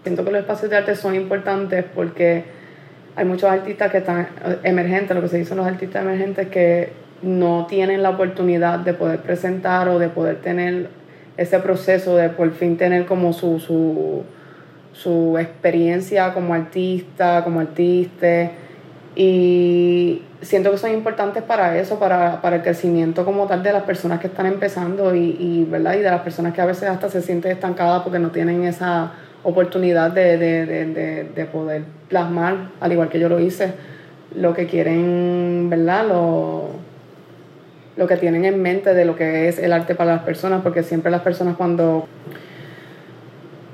Siento 0.02 0.24
que 0.24 0.32
los 0.32 0.40
espacios 0.40 0.70
de 0.70 0.76
arte 0.76 0.96
son 0.96 1.14
importantes 1.14 1.84
porque 1.94 2.44
hay 3.14 3.24
muchos 3.24 3.48
artistas 3.48 3.92
que 3.92 3.98
están 3.98 4.26
emergentes, 4.64 5.14
lo 5.14 5.22
que 5.22 5.28
se 5.28 5.38
dice 5.38 5.54
los 5.54 5.66
artistas 5.66 6.02
emergentes, 6.02 6.48
que 6.48 6.90
no 7.22 7.66
tienen 7.68 8.02
la 8.02 8.10
oportunidad 8.10 8.80
de 8.80 8.94
poder 8.94 9.20
presentar 9.20 9.88
o 9.88 10.00
de 10.00 10.08
poder 10.08 10.40
tener 10.40 10.88
ese 11.36 11.60
proceso 11.60 12.16
de 12.16 12.28
por 12.28 12.50
fin 12.52 12.76
tener 12.76 13.06
como 13.06 13.32
su, 13.32 13.60
su, 13.60 14.24
su 14.92 15.38
experiencia 15.38 16.32
como 16.34 16.54
artista, 16.54 17.42
como 17.44 17.60
artista. 17.60 18.50
Y 19.14 20.22
siento 20.40 20.70
que 20.70 20.78
son 20.78 20.92
importantes 20.92 21.42
para 21.42 21.78
eso, 21.78 21.98
para, 21.98 22.40
para, 22.40 22.56
el 22.56 22.62
crecimiento 22.62 23.24
como 23.24 23.46
tal 23.46 23.62
de 23.62 23.72
las 23.72 23.82
personas 23.82 24.20
que 24.20 24.26
están 24.26 24.46
empezando 24.46 25.14
y, 25.14 25.36
y, 25.38 25.66
¿verdad? 25.70 25.94
y 25.94 25.98
de 25.98 26.10
las 26.10 26.22
personas 26.22 26.54
que 26.54 26.60
a 26.60 26.66
veces 26.66 26.88
hasta 26.88 27.08
se 27.08 27.20
sienten 27.20 27.52
estancadas 27.52 28.02
porque 28.02 28.18
no 28.18 28.30
tienen 28.30 28.64
esa 28.64 29.12
oportunidad 29.42 30.10
de, 30.12 30.38
de, 30.38 30.66
de, 30.66 31.24
de 31.24 31.44
poder 31.46 31.84
plasmar, 32.08 32.70
al 32.80 32.92
igual 32.92 33.08
que 33.08 33.18
yo 33.18 33.28
lo 33.28 33.38
hice, 33.38 33.72
lo 34.34 34.54
que 34.54 34.66
quieren, 34.66 35.68
¿verdad? 35.68 36.06
Lo, 36.08 36.70
lo 37.96 38.06
que 38.06 38.16
tienen 38.16 38.44
en 38.44 38.62
mente 38.62 38.94
de 38.94 39.04
lo 39.04 39.16
que 39.16 39.48
es 39.48 39.58
el 39.58 39.72
arte 39.72 39.94
para 39.94 40.14
las 40.14 40.22
personas, 40.22 40.62
porque 40.62 40.82
siempre 40.82 41.10
las 41.10 41.22
personas 41.22 41.56
cuando 41.56 42.06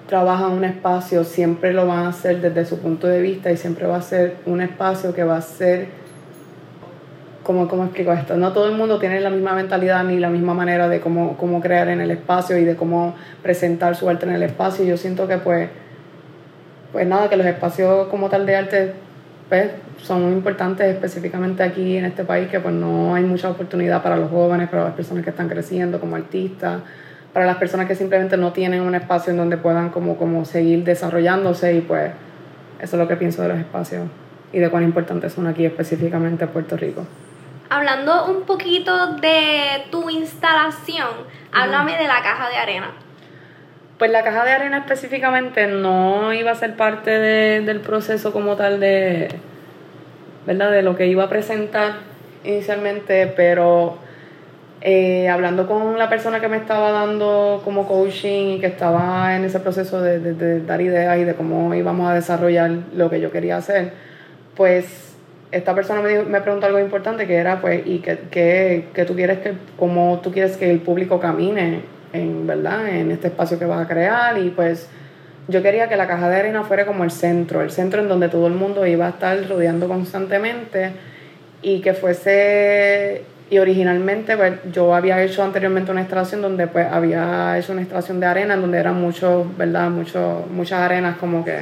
trabajan 0.09 0.53
un 0.53 0.65
espacio 0.65 1.23
siempre 1.23 1.73
lo 1.73 1.87
van 1.87 2.07
a 2.07 2.09
hacer 2.09 2.41
desde 2.41 2.65
su 2.65 2.81
punto 2.81 3.07
de 3.07 3.21
vista 3.21 3.53
y 3.53 3.57
siempre 3.57 3.87
va 3.87 3.97
a 3.97 4.03
ser 4.03 4.37
un 4.47 4.61
espacio 4.61 5.15
que 5.15 5.23
va 5.23 5.37
a 5.37 5.43
ser 5.43 5.87
¿Cómo, 7.49 7.67
¿Cómo 7.67 7.85
explico 7.85 8.13
esto? 8.13 8.37
No 8.37 8.53
todo 8.53 8.67
el 8.67 8.77
mundo 8.77 8.99
tiene 8.99 9.21
la 9.21 9.31
misma 9.31 9.55
mentalidad 9.55 10.05
ni 10.05 10.19
la 10.19 10.29
misma 10.29 10.53
manera 10.53 10.87
de 10.87 11.01
cómo, 11.01 11.39
cómo 11.39 11.63
crear 11.63 11.89
en 11.89 12.03
el 12.03 12.11
espacio 12.11 12.59
y 12.59 12.65
de 12.65 12.77
cómo 12.77 13.15
presentar 13.43 13.97
su 13.97 14.07
arte 14.07 14.27
en 14.27 14.33
el 14.33 14.43
espacio. 14.43 14.85
Yo 14.85 14.99
siento 14.99 15.27
que 15.27 15.39
pues, 15.39 15.71
pues 16.93 17.07
nada, 17.07 17.31
que 17.31 17.39
los 17.39 17.47
espacios 17.47 18.09
como 18.09 18.29
tal 18.29 18.45
de 18.45 18.55
arte 18.55 18.93
pues, 19.49 19.71
son 20.03 20.25
muy 20.25 20.33
importantes 20.35 20.95
específicamente 20.95 21.63
aquí 21.63 21.97
en 21.97 22.05
este 22.05 22.23
país, 22.23 22.49
que 22.49 22.61
pues 22.61 22.75
no 22.75 23.15
hay 23.15 23.25
mucha 23.25 23.49
oportunidad 23.49 24.03
para 24.03 24.19
los 24.19 24.31
jóvenes, 24.31 24.69
para 24.69 24.85
las 24.85 24.93
personas 24.93 25.25
que 25.25 25.31
están 25.31 25.49
creciendo 25.49 26.01
como 26.01 26.17
artistas, 26.17 26.83
para 27.39 27.47
las 27.47 27.59
personas 27.59 27.87
que 27.87 27.95
simplemente 27.95 28.37
no 28.37 28.53
tienen 28.53 28.81
un 28.81 28.97
espacio 28.97 29.31
en 29.31 29.37
donde 29.37 29.59
puedan 29.59 29.91
como, 29.91 30.17
como 30.17 30.45
seguir 30.45 30.83
desarrollándose 30.83 31.73
y 31.73 31.81
pues 31.83 32.11
eso 32.81 32.97
es 32.97 33.01
lo 33.01 33.07
que 33.07 33.15
pienso 33.15 33.43
de 33.43 33.49
los 33.49 33.59
espacios 33.59 34.09
y 34.53 34.59
de 34.59 34.69
cuán 34.71 34.83
importantes 34.83 35.35
son 35.35 35.47
aquí 35.47 35.65
específicamente 35.65 36.43
en 36.43 36.51
Puerto 36.51 36.77
Rico. 36.77 37.07
Hablando 37.71 38.27
un 38.27 38.43
poquito 38.43 39.15
de 39.19 39.85
tu 39.93 40.11
instalación, 40.11 41.07
háblame 41.53 41.97
de 41.97 42.09
la 42.09 42.21
caja 42.25 42.49
de 42.49 42.57
arena. 42.57 42.91
Pues 43.99 44.11
la 44.11 44.25
caja 44.25 44.45
de 44.45 44.51
arena 44.51 44.79
específicamente 44.79 45.69
no 45.69 46.33
iba 46.33 46.51
a 46.51 46.57
ser 46.57 46.75
parte 46.75 47.21
del 47.21 47.79
proceso 47.83 48.33
como 48.33 48.57
tal 48.57 48.81
de, 48.81 49.29
¿verdad? 50.45 50.73
De 50.73 50.83
lo 50.83 50.97
que 50.97 51.07
iba 51.07 51.23
a 51.23 51.29
presentar 51.29 51.99
inicialmente, 52.43 53.29
pero 53.29 53.99
eh, 54.81 55.29
hablando 55.29 55.67
con 55.67 55.99
la 55.99 56.09
persona 56.09 56.41
que 56.41 56.49
me 56.49 56.57
estaba 56.57 56.93
dando 56.93 57.61
como 57.65 57.87
coaching 57.87 58.57
y 58.57 58.61
que 58.61 58.67
estaba 58.67 59.35
en 59.37 59.45
ese 59.45 59.61
proceso 59.61 60.01
de, 60.01 60.21
de 60.21 60.61
dar 60.65 60.81
ideas 60.81 61.19
y 61.19 61.25
de 61.25 61.35
cómo 61.35 61.75
íbamos 61.75 62.09
a 62.09 62.15
desarrollar 62.15 62.71
lo 62.95 63.11
que 63.11 63.21
yo 63.21 63.31
quería 63.33 63.57
hacer, 63.57 63.93
pues 64.57 65.09
esta 65.51 65.75
persona 65.75 66.03
me, 66.03 66.23
me 66.23 66.41
preguntó 66.41 66.67
algo 66.67 66.79
importante 66.79 67.27
que 67.27 67.37
era, 67.37 67.61
pues, 67.61 67.83
¿y 67.87 67.99
qué, 68.01 69.05
tú 69.07 69.15
quieres 69.15 69.39
que, 69.39 69.55
cómo 69.79 70.21
tú 70.23 70.31
quieres 70.31 70.57
que 70.57 70.71
el 70.71 70.81
público 70.81 71.19
camine 71.21 71.81
en, 72.13 72.47
¿verdad? 72.47 72.89
En 72.89 73.11
este 73.11 73.29
espacio 73.29 73.59
que 73.59 73.65
vas 73.65 73.85
a 73.85 73.89
crear 73.89 74.39
y 74.39 74.51
pues 74.51 74.89
yo 75.49 75.63
quería 75.63 75.89
que 75.89 75.97
la 75.97 76.07
caja 76.07 76.29
de 76.29 76.37
arena 76.37 76.65
fuera 76.65 76.85
como 76.85 77.05
el 77.05 77.11
centro, 77.11 77.63
el 77.63 77.71
centro 77.71 78.03
en 78.03 78.09
donde 78.09 78.29
todo 78.29 78.47
el 78.47 78.55
mundo 78.55 78.87
iba 78.87 79.07
a 79.07 79.11
estar 79.11 79.49
rodeando 79.49 79.89
constantemente 79.89 80.93
y 81.63 81.81
que 81.81 81.95
fuese 81.95 83.23
y 83.51 83.59
originalmente 83.59 84.37
pues, 84.37 84.55
yo 84.73 84.95
había 84.95 85.23
hecho 85.23 85.43
anteriormente 85.43 85.91
una 85.91 86.01
instalación 86.01 86.43
donde 86.43 86.67
pues 86.67 86.87
había 86.91 87.59
hecho 87.59 87.73
una 87.73 87.81
instalación 87.81 88.21
de 88.21 88.27
arena 88.27 88.55
en 88.55 88.61
donde 88.61 88.79
eran 88.79 89.01
muchos, 89.01 89.57
¿verdad? 89.57 89.89
Mucho, 89.91 90.47
muchas 90.51 90.81
arenas 90.81 91.17
como 91.17 91.45
que 91.45 91.61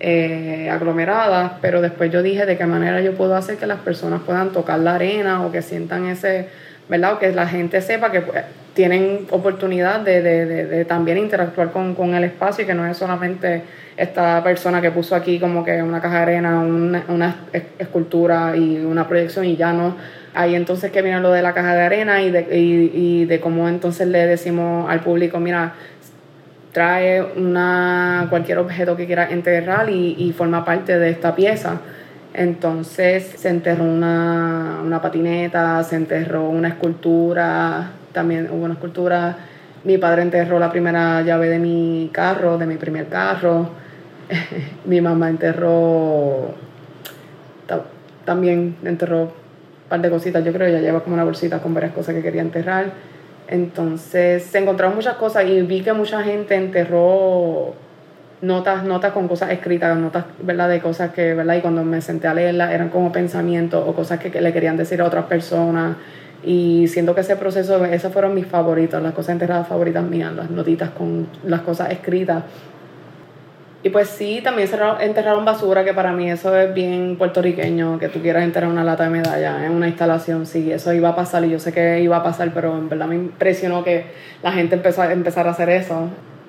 eh, 0.00 0.70
aglomeradas, 0.70 1.52
pero 1.60 1.82
después 1.82 2.10
yo 2.10 2.22
dije 2.22 2.46
de 2.46 2.56
qué 2.56 2.66
manera 2.66 3.00
yo 3.02 3.14
puedo 3.14 3.36
hacer 3.36 3.56
que 3.56 3.66
las 3.66 3.80
personas 3.80 4.22
puedan 4.22 4.52
tocar 4.52 4.78
la 4.78 4.94
arena 4.94 5.44
o 5.44 5.52
que 5.52 5.60
sientan 5.60 6.06
ese, 6.06 6.48
¿verdad? 6.88 7.14
O 7.14 7.18
que 7.18 7.32
la 7.32 7.46
gente 7.46 7.80
sepa 7.82 8.10
que 8.10 8.22
pues, 8.22 8.44
tienen 8.74 9.26
oportunidad 9.30 10.00
de, 10.00 10.22
de, 10.22 10.46
de, 10.66 10.84
también 10.84 11.18
interactuar 11.18 11.72
con, 11.72 11.94
con, 11.94 12.14
el 12.14 12.24
espacio 12.24 12.64
y 12.64 12.66
que 12.66 12.74
no 12.74 12.86
es 12.86 12.96
solamente 12.96 13.62
esta 13.96 14.42
persona 14.42 14.80
que 14.80 14.90
puso 14.90 15.14
aquí 15.14 15.38
como 15.38 15.64
que 15.64 15.82
una 15.82 16.00
caja 16.00 16.16
de 16.16 16.22
arena, 16.22 16.60
una, 16.60 17.04
una 17.08 17.36
escultura 17.78 18.56
y 18.56 18.78
una 18.78 19.06
proyección 19.06 19.44
y 19.44 19.56
ya 19.56 19.72
no. 19.72 19.96
Ahí 20.34 20.54
entonces 20.54 20.90
que 20.90 21.02
viene 21.02 21.20
lo 21.20 21.30
de 21.30 21.42
la 21.42 21.52
caja 21.52 21.74
de 21.74 21.82
arena 21.82 22.22
y 22.22 22.30
de, 22.30 22.46
y, 22.50 23.24
de 23.26 23.40
cómo 23.40 23.68
entonces 23.68 24.08
le 24.08 24.26
decimos 24.26 24.88
al 24.90 25.00
público, 25.00 25.38
mira, 25.38 25.74
trae 26.72 27.22
una, 27.36 28.26
cualquier 28.30 28.58
objeto 28.58 28.96
que 28.96 29.04
quiera 29.04 29.30
enterrar 29.30 29.90
y, 29.90 30.16
y 30.18 30.32
forma 30.32 30.64
parte 30.64 30.98
de 30.98 31.10
esta 31.10 31.34
pieza. 31.34 31.80
Entonces 32.34 33.34
se 33.36 33.50
enterró 33.50 33.84
una, 33.84 34.80
una, 34.82 35.02
patineta, 35.02 35.84
se 35.84 35.96
enterró 35.96 36.48
una 36.48 36.68
escultura, 36.68 37.90
también 38.12 38.48
hubo 38.50 38.64
una 38.64 38.74
escultura. 38.74 39.36
Mi 39.84 39.98
padre 39.98 40.22
enterró 40.22 40.58
la 40.58 40.70
primera 40.70 41.22
llave 41.22 41.48
de 41.48 41.58
mi 41.58 42.10
carro, 42.12 42.58
de 42.58 42.66
mi 42.66 42.76
primer 42.76 43.08
carro. 43.08 43.70
mi 44.84 45.00
mamá 45.00 45.28
enterró, 45.28 46.54
también 48.24 48.76
enterró 48.84 49.22
un 49.22 49.30
par 49.88 50.00
de 50.00 50.10
cositas, 50.10 50.44
yo 50.44 50.52
creo 50.52 50.66
que 50.66 50.72
ella 50.72 50.80
lleva 50.80 51.00
como 51.00 51.14
una 51.14 51.24
bolsita 51.24 51.60
con 51.60 51.74
varias 51.74 51.92
cosas 51.92 52.14
que 52.14 52.22
quería 52.22 52.40
enterrar 52.40 52.86
entonces 53.52 54.44
se 54.44 54.58
encontraron 54.58 54.96
muchas 54.96 55.16
cosas 55.16 55.44
y 55.44 55.60
vi 55.60 55.82
que 55.82 55.92
mucha 55.92 56.22
gente 56.22 56.54
enterró 56.54 57.74
notas, 58.40 58.82
notas 58.82 59.12
con 59.12 59.28
cosas 59.28 59.50
escritas, 59.50 59.94
notas, 59.98 60.24
¿verdad? 60.40 60.70
De 60.70 60.80
cosas 60.80 61.12
que, 61.12 61.34
¿verdad? 61.34 61.56
Y 61.56 61.60
cuando 61.60 61.84
me 61.84 62.00
senté 62.00 62.28
a 62.28 62.34
leerlas 62.34 62.72
eran 62.72 62.88
como 62.88 63.12
pensamientos 63.12 63.84
o 63.86 63.94
cosas 63.94 64.18
que, 64.20 64.40
le 64.40 64.52
querían 64.54 64.78
decir 64.78 65.02
a 65.02 65.04
otras 65.04 65.26
personas. 65.26 65.96
Y 66.44 66.88
siento 66.88 67.14
que 67.14 67.20
ese 67.20 67.36
proceso, 67.36 67.84
esas 67.84 68.12
fueron 68.12 68.34
mis 68.34 68.46
favoritos, 68.46 69.00
las 69.02 69.14
cosas 69.14 69.34
enterradas 69.34 69.68
favoritas 69.68 70.02
mías, 70.02 70.32
las 70.32 70.50
notitas 70.50 70.90
con 70.90 71.28
las 71.44 71.60
cosas 71.60 71.90
escritas. 71.90 72.42
Y 73.84 73.90
pues 73.90 74.08
sí, 74.08 74.40
también 74.44 74.68
enterraron 75.00 75.44
basura, 75.44 75.84
que 75.84 75.92
para 75.92 76.12
mí 76.12 76.30
eso 76.30 76.56
es 76.56 76.72
bien 76.72 77.16
puertorriqueño, 77.16 77.98
que 77.98 78.08
tú 78.08 78.20
quieras 78.20 78.44
enterrar 78.44 78.70
una 78.70 78.84
lata 78.84 79.04
de 79.04 79.10
medalla 79.10 79.66
en 79.66 79.72
una 79.72 79.88
instalación, 79.88 80.46
sí, 80.46 80.70
eso 80.70 80.92
iba 80.92 81.08
a 81.08 81.16
pasar 81.16 81.44
y 81.44 81.50
yo 81.50 81.58
sé 81.58 81.72
que 81.72 82.00
iba 82.00 82.16
a 82.16 82.22
pasar, 82.22 82.52
pero 82.54 82.76
en 82.78 82.88
verdad 82.88 83.06
me 83.06 83.16
impresionó 83.16 83.82
que 83.82 84.06
la 84.40 84.52
gente 84.52 84.76
empezó 84.76 85.02
a 85.02 85.12
empezar 85.12 85.48
a 85.48 85.50
hacer 85.50 85.68
eso. 85.68 86.08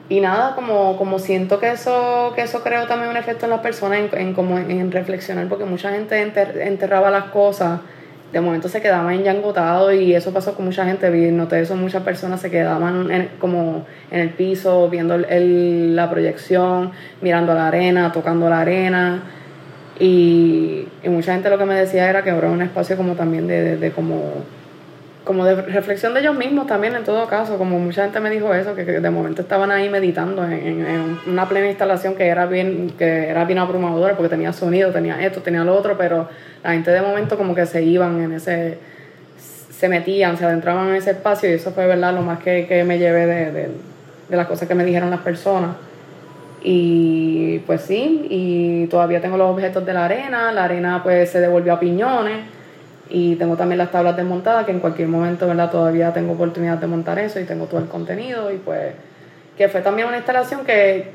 Y 0.09 0.19
nada, 0.19 0.53
como, 0.53 0.95
como 0.97 1.17
siento 1.17 1.59
que 1.59 1.71
eso, 1.71 2.33
que 2.35 2.41
eso 2.43 2.61
creó 2.61 2.85
también 2.87 3.09
un 3.09 3.17
efecto 3.17 3.45
en 3.45 3.51
las 3.51 3.61
personas, 3.61 3.99
en, 3.99 4.09
en, 4.19 4.33
como 4.35 4.59
en 4.59 4.91
reflexionar, 4.91 5.47
porque 5.47 5.65
mucha 5.65 5.91
gente 5.91 6.21
enterraba 6.21 7.09
las 7.09 7.25
cosas 7.25 7.79
de 8.33 8.41
momento 8.41 8.67
se 8.67 8.81
quedaban 8.81 9.13
enyangotados 9.13 9.93
y 9.93 10.15
eso 10.15 10.33
pasó 10.33 10.55
con 10.55 10.65
mucha 10.65 10.85
gente. 10.85 11.09
Noté 11.31 11.61
eso, 11.61 11.75
muchas 11.75 12.01
personas 12.01 12.41
se 12.41 12.49
quedaban 12.49 13.29
como 13.39 13.85
en 14.09 14.19
el 14.19 14.29
piso 14.31 14.89
viendo 14.89 15.13
el, 15.13 15.95
la 15.95 16.09
proyección, 16.09 16.91
mirando 17.21 17.53
la 17.53 17.67
arena, 17.67 18.11
tocando 18.11 18.49
la 18.49 18.61
arena. 18.61 19.21
Y, 19.99 20.87
y, 21.03 21.09
mucha 21.09 21.33
gente 21.33 21.51
lo 21.51 21.59
que 21.59 21.65
me 21.65 21.75
decía 21.75 22.09
era 22.09 22.23
que 22.23 22.31
era 22.31 22.49
un 22.49 22.63
espacio 22.63 22.97
como 22.97 23.13
también 23.13 23.47
de, 23.47 23.77
de, 23.77 23.91
como, 23.91 24.43
como 25.23 25.45
de 25.45 25.55
reflexión 25.55 26.13
de 26.13 26.19
ellos 26.19 26.35
mismos 26.35 26.67
también 26.67 26.95
en 26.95 27.03
todo 27.03 27.27
caso. 27.27 27.57
Como 27.57 27.79
mucha 27.79 28.03
gente 28.03 28.19
me 28.19 28.29
dijo 28.29 28.53
eso, 28.53 28.75
que, 28.75 28.83
de 28.83 29.09
momento 29.09 29.41
estaban 29.41 29.71
ahí 29.71 29.89
meditando 29.89 30.43
en, 30.43 30.85
en, 30.85 31.19
una 31.27 31.47
plena 31.47 31.67
instalación 31.67 32.15
que 32.15 32.27
era 32.27 32.45
bien, 32.45 32.93
que 32.97 33.29
era 33.29 33.45
bien 33.45 33.59
abrumadora 33.59 34.15
porque 34.15 34.29
tenía 34.29 34.51
sonido, 34.53 34.91
tenía 34.91 35.23
esto, 35.25 35.41
tenía 35.41 35.63
lo 35.63 35.75
otro, 35.75 35.97
pero 35.97 36.27
la 36.63 36.71
gente 36.71 36.91
de 36.91 37.01
momento 37.01 37.37
como 37.37 37.55
que 37.55 37.65
se 37.65 37.83
iban 37.83 38.21
en 38.21 38.33
ese, 38.33 38.77
se 39.37 39.89
metían, 39.89 40.37
se 40.37 40.45
adentraban 40.45 40.89
en 40.89 40.95
ese 40.95 41.11
espacio 41.11 41.49
y 41.49 41.53
eso 41.53 41.71
fue 41.71 41.87
verdad 41.87 42.13
lo 42.13 42.21
más 42.21 42.39
que, 42.39 42.67
que 42.67 42.83
me 42.83 42.99
llevé 42.99 43.25
de, 43.25 43.51
de, 43.51 43.69
de, 44.29 44.37
las 44.37 44.47
cosas 44.47 44.67
que 44.67 44.75
me 44.75 44.83
dijeron 44.83 45.09
las 45.09 45.21
personas. 45.21 45.75
Y 46.65 47.59
pues 47.59 47.81
sí, 47.81 48.25
y 48.29 48.87
todavía 48.87 49.19
tengo 49.19 49.35
los 49.35 49.49
objetos 49.49 49.85
de 49.85 49.93
la 49.93 50.05
arena, 50.05 50.51
la 50.53 50.63
arena 50.63 51.03
pues 51.03 51.29
se 51.29 51.41
devolvió 51.41 51.73
a 51.73 51.79
piñones 51.79 52.62
y 53.13 53.37
tengo 53.37 53.55
también 53.55 53.77
las 53.77 53.91
tablas 53.91 54.17
desmontadas 54.17 54.65
que 54.65 54.71
en 54.71 54.79
cualquier 54.79 55.07
momento 55.07 55.47
verdad 55.47 55.71
todavía 55.71 56.11
tengo 56.11 56.33
oportunidad 56.33 56.79
de 56.79 56.87
montar 56.87 57.17
eso 57.19 57.39
y 57.39 57.45
tengo 57.45 57.67
todo 57.67 57.79
el 57.79 57.87
contenido 57.87 58.51
y 58.51 58.57
pues 58.57 58.93
que 59.57 59.69
fue 59.69 59.79
también 59.79 60.09
una 60.09 60.17
instalación 60.17 60.65
que 60.65 61.11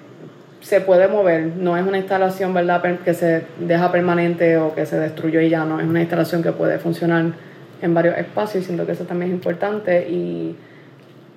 se 0.63 0.81
puede 0.81 1.09
mover, 1.09 1.49
no 1.57 1.77
es 1.77 1.87
una 1.87 1.99
instalación 1.99 2.55
¿verdad? 2.55 2.83
que 3.05 3.13
se 3.13 3.43
deja 3.59 3.93
permanente 3.93 4.57
o 4.57 4.75
que 4.75 4.87
se 4.87 4.99
destruyó 4.99 5.41
y 5.41 5.51
ya 5.51 5.67
no, 5.67 5.79
es 5.79 5.87
una 5.87 6.01
instalación 6.01 6.43
que 6.43 6.53
puede 6.53 6.79
funcionar 6.79 7.33
en 7.81 7.95
varios 7.95 8.17
espacios 8.19 8.65
siento 8.65 8.87
que 8.87 8.93
eso 8.93 9.05
también 9.05 9.31
es 9.31 9.35
importante. 9.35 10.09
Y 10.09 10.57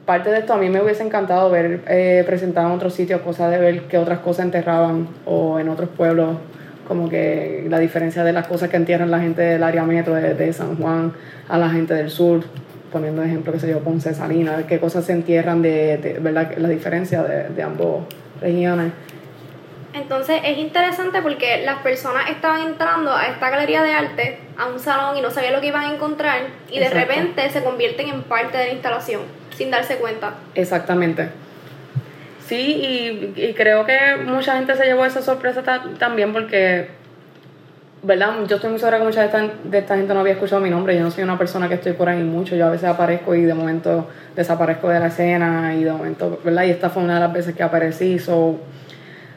parte 0.05 0.29
de 0.29 0.39
esto 0.39 0.53
a 0.53 0.57
mí 0.57 0.69
me 0.69 0.81
hubiese 0.81 1.03
encantado 1.03 1.49
ver 1.49 1.81
eh, 1.87 2.23
presentado 2.25 2.67
en 2.67 2.73
otros 2.73 2.93
sitios, 2.93 3.21
cosas 3.21 3.51
de 3.51 3.57
ver 3.57 3.81
que 3.83 3.97
otras 3.97 4.19
cosas 4.19 4.45
enterraban 4.45 5.07
o 5.25 5.59
en 5.59 5.69
otros 5.69 5.89
pueblos, 5.89 6.37
como 6.91 7.07
que 7.07 7.65
la 7.69 7.79
diferencia 7.79 8.21
de 8.25 8.33
las 8.33 8.47
cosas 8.47 8.67
que 8.69 8.75
entierran 8.75 9.09
la 9.09 9.21
gente 9.21 9.41
del 9.41 9.63
área 9.63 9.83
metro 9.83 10.13
de, 10.13 10.51
San 10.51 10.75
Juan 10.75 11.13
a 11.47 11.57
la 11.57 11.69
gente 11.69 11.93
del 11.93 12.09
sur, 12.09 12.43
poniendo 12.91 13.23
ejemplo 13.23 13.53
que 13.53 13.61
se 13.61 13.69
yo, 13.69 13.79
Ponce, 13.79 14.13
Salinas, 14.13 14.65
qué 14.67 14.77
cosas 14.77 15.05
se 15.05 15.13
entierran 15.13 15.61
de, 15.61 16.19
¿verdad? 16.19 16.51
La 16.57 16.67
diferencia 16.67 17.23
de, 17.23 17.47
de 17.47 17.63
ambos 17.63 18.03
regiones. 18.41 18.91
Entonces 19.93 20.41
es 20.43 20.57
interesante 20.57 21.21
porque 21.21 21.63
las 21.63 21.81
personas 21.81 22.29
estaban 22.29 22.67
entrando 22.67 23.15
a 23.15 23.27
esta 23.27 23.49
galería 23.49 23.83
de 23.83 23.93
arte, 23.93 24.39
a 24.57 24.65
un 24.65 24.77
salón 24.77 25.15
y 25.15 25.21
no 25.21 25.31
sabían 25.31 25.53
lo 25.53 25.61
que 25.61 25.67
iban 25.67 25.85
a 25.85 25.93
encontrar 25.93 26.41
y 26.69 26.79
de 26.79 26.89
repente 26.89 27.49
se 27.51 27.63
convierten 27.63 28.09
en 28.09 28.23
parte 28.23 28.57
de 28.57 28.65
la 28.65 28.73
instalación 28.73 29.21
sin 29.55 29.71
darse 29.71 29.95
cuenta. 29.95 30.33
Exactamente. 30.55 31.29
Sí, 32.51 33.31
y, 33.37 33.53
creo 33.53 33.85
que 33.85 33.97
mucha 34.25 34.57
gente 34.57 34.75
se 34.75 34.83
llevó 34.83 35.05
esa 35.05 35.21
sorpresa 35.21 35.63
también 35.97 36.33
porque 36.33 36.89
¿verdad? 38.03 38.33
Yo 38.45 38.57
estoy 38.57 38.71
muy 38.71 38.77
segura 38.77 38.97
que 38.97 39.05
mucha 39.05 39.21
de 39.21 39.27
esta, 39.27 39.49
de 39.63 39.77
esta 39.77 39.95
gente 39.95 40.13
no 40.13 40.19
había 40.19 40.33
escuchado 40.33 40.61
mi 40.61 40.69
nombre. 40.69 40.93
Yo 40.93 41.01
no 41.01 41.11
soy 41.11 41.23
una 41.23 41.37
persona 41.37 41.69
que 41.69 41.75
estoy 41.75 41.93
por 41.93 42.09
ahí 42.09 42.21
mucho. 42.21 42.57
Yo 42.57 42.65
a 42.65 42.69
veces 42.69 42.89
aparezco 42.89 43.35
y 43.35 43.43
de 43.43 43.53
momento 43.53 44.09
desaparezco 44.35 44.89
de 44.89 44.99
la 44.99 45.07
escena 45.07 45.73
y 45.75 45.85
de 45.85 45.93
momento, 45.93 46.41
¿verdad? 46.43 46.63
Y 46.65 46.71
esta 46.71 46.89
fue 46.89 47.03
una 47.03 47.13
de 47.13 47.19
las 47.21 47.31
veces 47.31 47.55
que 47.55 47.63
aparecí. 47.63 48.19
So, 48.19 48.57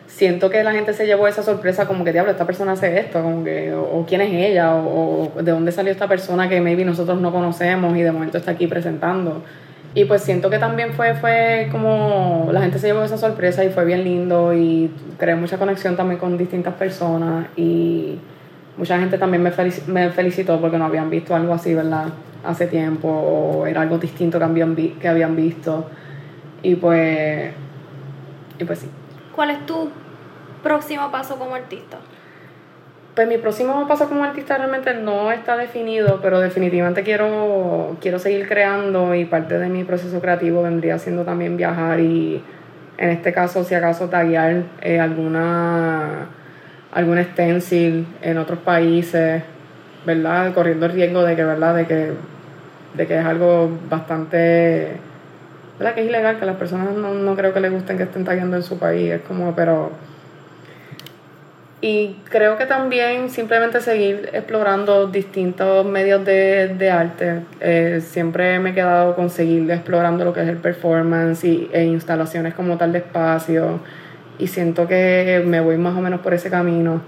siento 0.09 0.51
que 0.51 0.65
la 0.65 0.73
gente 0.73 0.93
se 0.93 1.07
llevó 1.07 1.29
esa 1.29 1.45
sorpresa 1.45 1.87
como 1.87 2.05
que, 2.05 2.13
diablo, 2.13 2.33
esta 2.33 2.47
persona 2.47 2.73
hace 2.73 2.99
esto, 2.99 3.23
como 3.23 3.45
que, 3.45 3.73
o, 3.75 4.05
quién 4.09 4.23
es 4.23 4.33
ella, 4.33 4.75
o, 4.75 5.31
o, 5.37 5.41
de 5.41 5.53
dónde 5.53 5.71
salió 5.71 5.93
esta 5.93 6.09
persona 6.09 6.49
que 6.49 6.61
maybe 6.61 6.85
nosotros 6.85 7.21
no 7.21 7.31
conocemos 7.31 7.97
y 7.97 8.03
de 8.03 8.11
momento 8.11 8.39
está 8.39 8.51
aquí 8.51 8.67
presentando. 8.67 9.45
Y 9.95 10.07
pues 10.07 10.23
siento 10.23 10.51
que 10.51 10.59
también 10.59 10.93
fue, 10.93 11.15
fue 11.15 11.69
como 11.71 12.49
la 12.51 12.63
gente 12.63 12.81
se 12.81 12.89
llevó 12.89 13.05
esa 13.05 13.17
sorpresa 13.17 13.65
y 13.65 13.69
fue 13.69 13.85
bien 13.85 14.03
lindo 14.03 14.53
y 14.53 14.91
creé 15.19 15.37
mucha 15.37 15.57
conexión 15.57 15.97
también 15.97 16.19
con 16.19 16.37
distintas 16.37 16.75
personas 16.75 17.47
y 17.57 18.19
mucha 18.77 18.99
gente 18.99 19.19
también 19.19 19.43
me, 19.43 19.53
me 19.87 20.11
felicitó 20.11 20.61
porque 20.61 20.79
no 20.79 20.87
habían 20.87 21.11
visto 21.11 21.37
algo 21.37 21.55
así, 21.55 21.75
¿verdad? 21.75 22.07
Hace 22.45 22.67
tiempo 22.67 23.09
o 23.09 23.67
era 23.67 23.83
algo 23.83 23.99
distinto 23.99 24.39
que 24.39 24.45
habían, 24.45 24.75
que 24.75 25.09
habían 25.09 25.37
visto. 25.37 25.89
Y 26.63 26.75
pues, 26.75 27.53
y 28.59 28.65
pues 28.65 28.81
sí. 28.81 28.91
¿Cuál 29.35 29.51
es 29.51 29.65
tu 29.65 29.91
próximo 30.63 31.11
paso 31.13 31.37
como 31.37 31.55
artista? 31.55 31.99
Pues 33.15 33.29
mi 33.29 33.39
próximo 33.39 33.87
paso 33.87 34.09
como 34.09 34.25
artista 34.25 34.59
realmente 34.59 34.93
no 34.95 35.31
está 35.31 35.57
definido, 35.57 36.19
pero 36.21 36.41
definitivamente 36.41 37.05
quiero, 37.05 37.97
quiero 38.01 38.19
seguir 38.19 38.49
creando 38.49 39.15
y 39.15 39.25
parte 39.25 39.57
de 39.61 39.69
mi 39.69 39.85
proceso 39.85 40.21
creativo 40.21 40.63
vendría 40.63 40.99
siendo 40.99 41.23
también 41.25 41.57
viajar 41.57 42.01
y 42.01 42.43
en 42.99 43.11
este 43.11 43.33
caso 43.33 43.63
si 43.63 43.77
acaso 43.77 44.09
taguear 44.09 44.65
eh, 44.83 44.99
alguna 44.99 46.27
algún 46.91 47.23
stencil 47.23 48.05
en 48.21 48.39
otros 48.39 48.59
países, 48.61 49.43
¿verdad? 50.05 50.53
Corriendo 50.53 50.87
el 50.87 50.93
riesgo 50.93 51.23
de 51.23 51.37
que, 51.37 51.45
¿verdad? 51.45 51.75
De 51.77 51.87
que, 51.87 52.13
de 52.95 53.07
que 53.07 53.19
es 53.19 53.25
algo 53.25 53.71
bastante, 53.89 54.97
¿verdad? 55.79 55.95
Que 55.95 56.01
es 56.03 56.09
ilegal, 56.09 56.41
que 56.41 56.47
las 56.47 56.57
personas 56.57 56.95
no, 56.95 57.15
no 57.15 57.37
creo 57.37 57.53
que 57.53 57.61
les 57.61 57.73
gusten 57.73 57.97
que 57.97 58.05
estén 58.05 58.25
tagueando 58.25 58.57
en 58.57 58.65
su 58.65 58.79
país, 58.79 59.13
es 59.13 59.23
como, 59.23 59.55
pero 59.55 59.93
y 61.85 62.17
creo 62.31 62.57
que 62.57 62.65
también 62.65 63.29
simplemente 63.29 63.79
seguir 63.83 64.31
explorando 64.33 65.07
distintos 65.09 65.85
medios 65.85 66.25
de, 66.25 66.69
de 66.69 66.91
arte. 66.91 67.41
Eh, 67.61 68.01
siempre 68.03 68.59
me 68.59 68.71
he 68.71 68.73
quedado 68.75 69.15
con 69.15 69.29
seguir 69.29 69.71
explorando 69.71 70.25
lo 70.25 70.33
que 70.33 70.41
es 70.41 70.49
el 70.49 70.57
performance 70.57 71.45
y, 71.45 71.69
e 71.75 71.85
instalaciones 71.85 72.55
como 72.55 72.79
tal 72.79 72.93
de 72.93 73.01
espacio. 73.01 73.81
Y 74.39 74.47
siento 74.47 74.89
que 74.89 75.43
me 75.45 75.61
voy 75.61 75.77
más 75.77 75.95
o 75.95 76.01
menos 76.01 76.23
por 76.23 76.33
ese 76.33 76.49
camino 76.49 77.03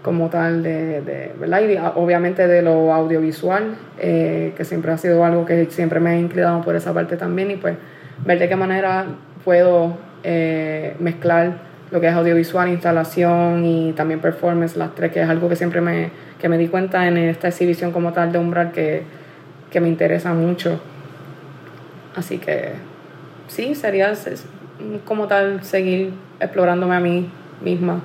como 0.00 0.28
tal 0.28 0.62
de, 0.62 1.00
de 1.00 1.32
¿verdad? 1.36 1.62
Y 1.62 1.76
obviamente 1.96 2.46
de 2.46 2.62
lo 2.62 2.94
audiovisual, 2.94 3.74
eh, 3.98 4.54
que 4.56 4.64
siempre 4.64 4.92
ha 4.92 4.96
sido 4.96 5.24
algo 5.24 5.44
que 5.44 5.66
siempre 5.70 5.98
me 5.98 6.14
he 6.14 6.20
inclinado 6.20 6.62
por 6.62 6.76
esa 6.76 6.94
parte 6.94 7.16
también 7.16 7.50
y 7.50 7.56
pues 7.56 7.74
ver 8.24 8.38
de 8.38 8.48
qué 8.48 8.54
manera 8.54 9.06
puedo 9.44 9.96
eh, 10.22 10.94
mezclar 11.00 11.69
lo 11.90 12.00
que 12.00 12.08
es 12.08 12.14
audiovisual, 12.14 12.68
instalación 12.68 13.64
y 13.64 13.92
también 13.92 14.20
performance, 14.20 14.76
las 14.76 14.94
tres, 14.94 15.12
que 15.12 15.22
es 15.22 15.28
algo 15.28 15.48
que 15.48 15.56
siempre 15.56 15.80
me, 15.80 16.10
que 16.38 16.48
me 16.48 16.56
di 16.56 16.68
cuenta 16.68 17.06
en 17.06 17.16
esta 17.18 17.48
exhibición 17.48 17.92
como 17.92 18.12
tal 18.12 18.32
de 18.32 18.38
Umbral 18.38 18.72
que, 18.72 19.02
que 19.70 19.80
me 19.80 19.88
interesa 19.88 20.32
mucho. 20.32 20.80
Así 22.14 22.38
que 22.38 22.72
sí, 23.48 23.74
sería 23.74 24.12
como 25.04 25.26
tal 25.26 25.62
seguir 25.64 26.12
explorándome 26.38 26.96
a 26.96 27.00
mí 27.00 27.30
misma. 27.60 28.00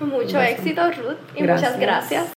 Mucho 0.00 0.40
éxito, 0.40 0.82
Ruth, 0.90 1.16
y 1.34 1.42
muchas 1.42 1.78
gracias. 1.78 2.37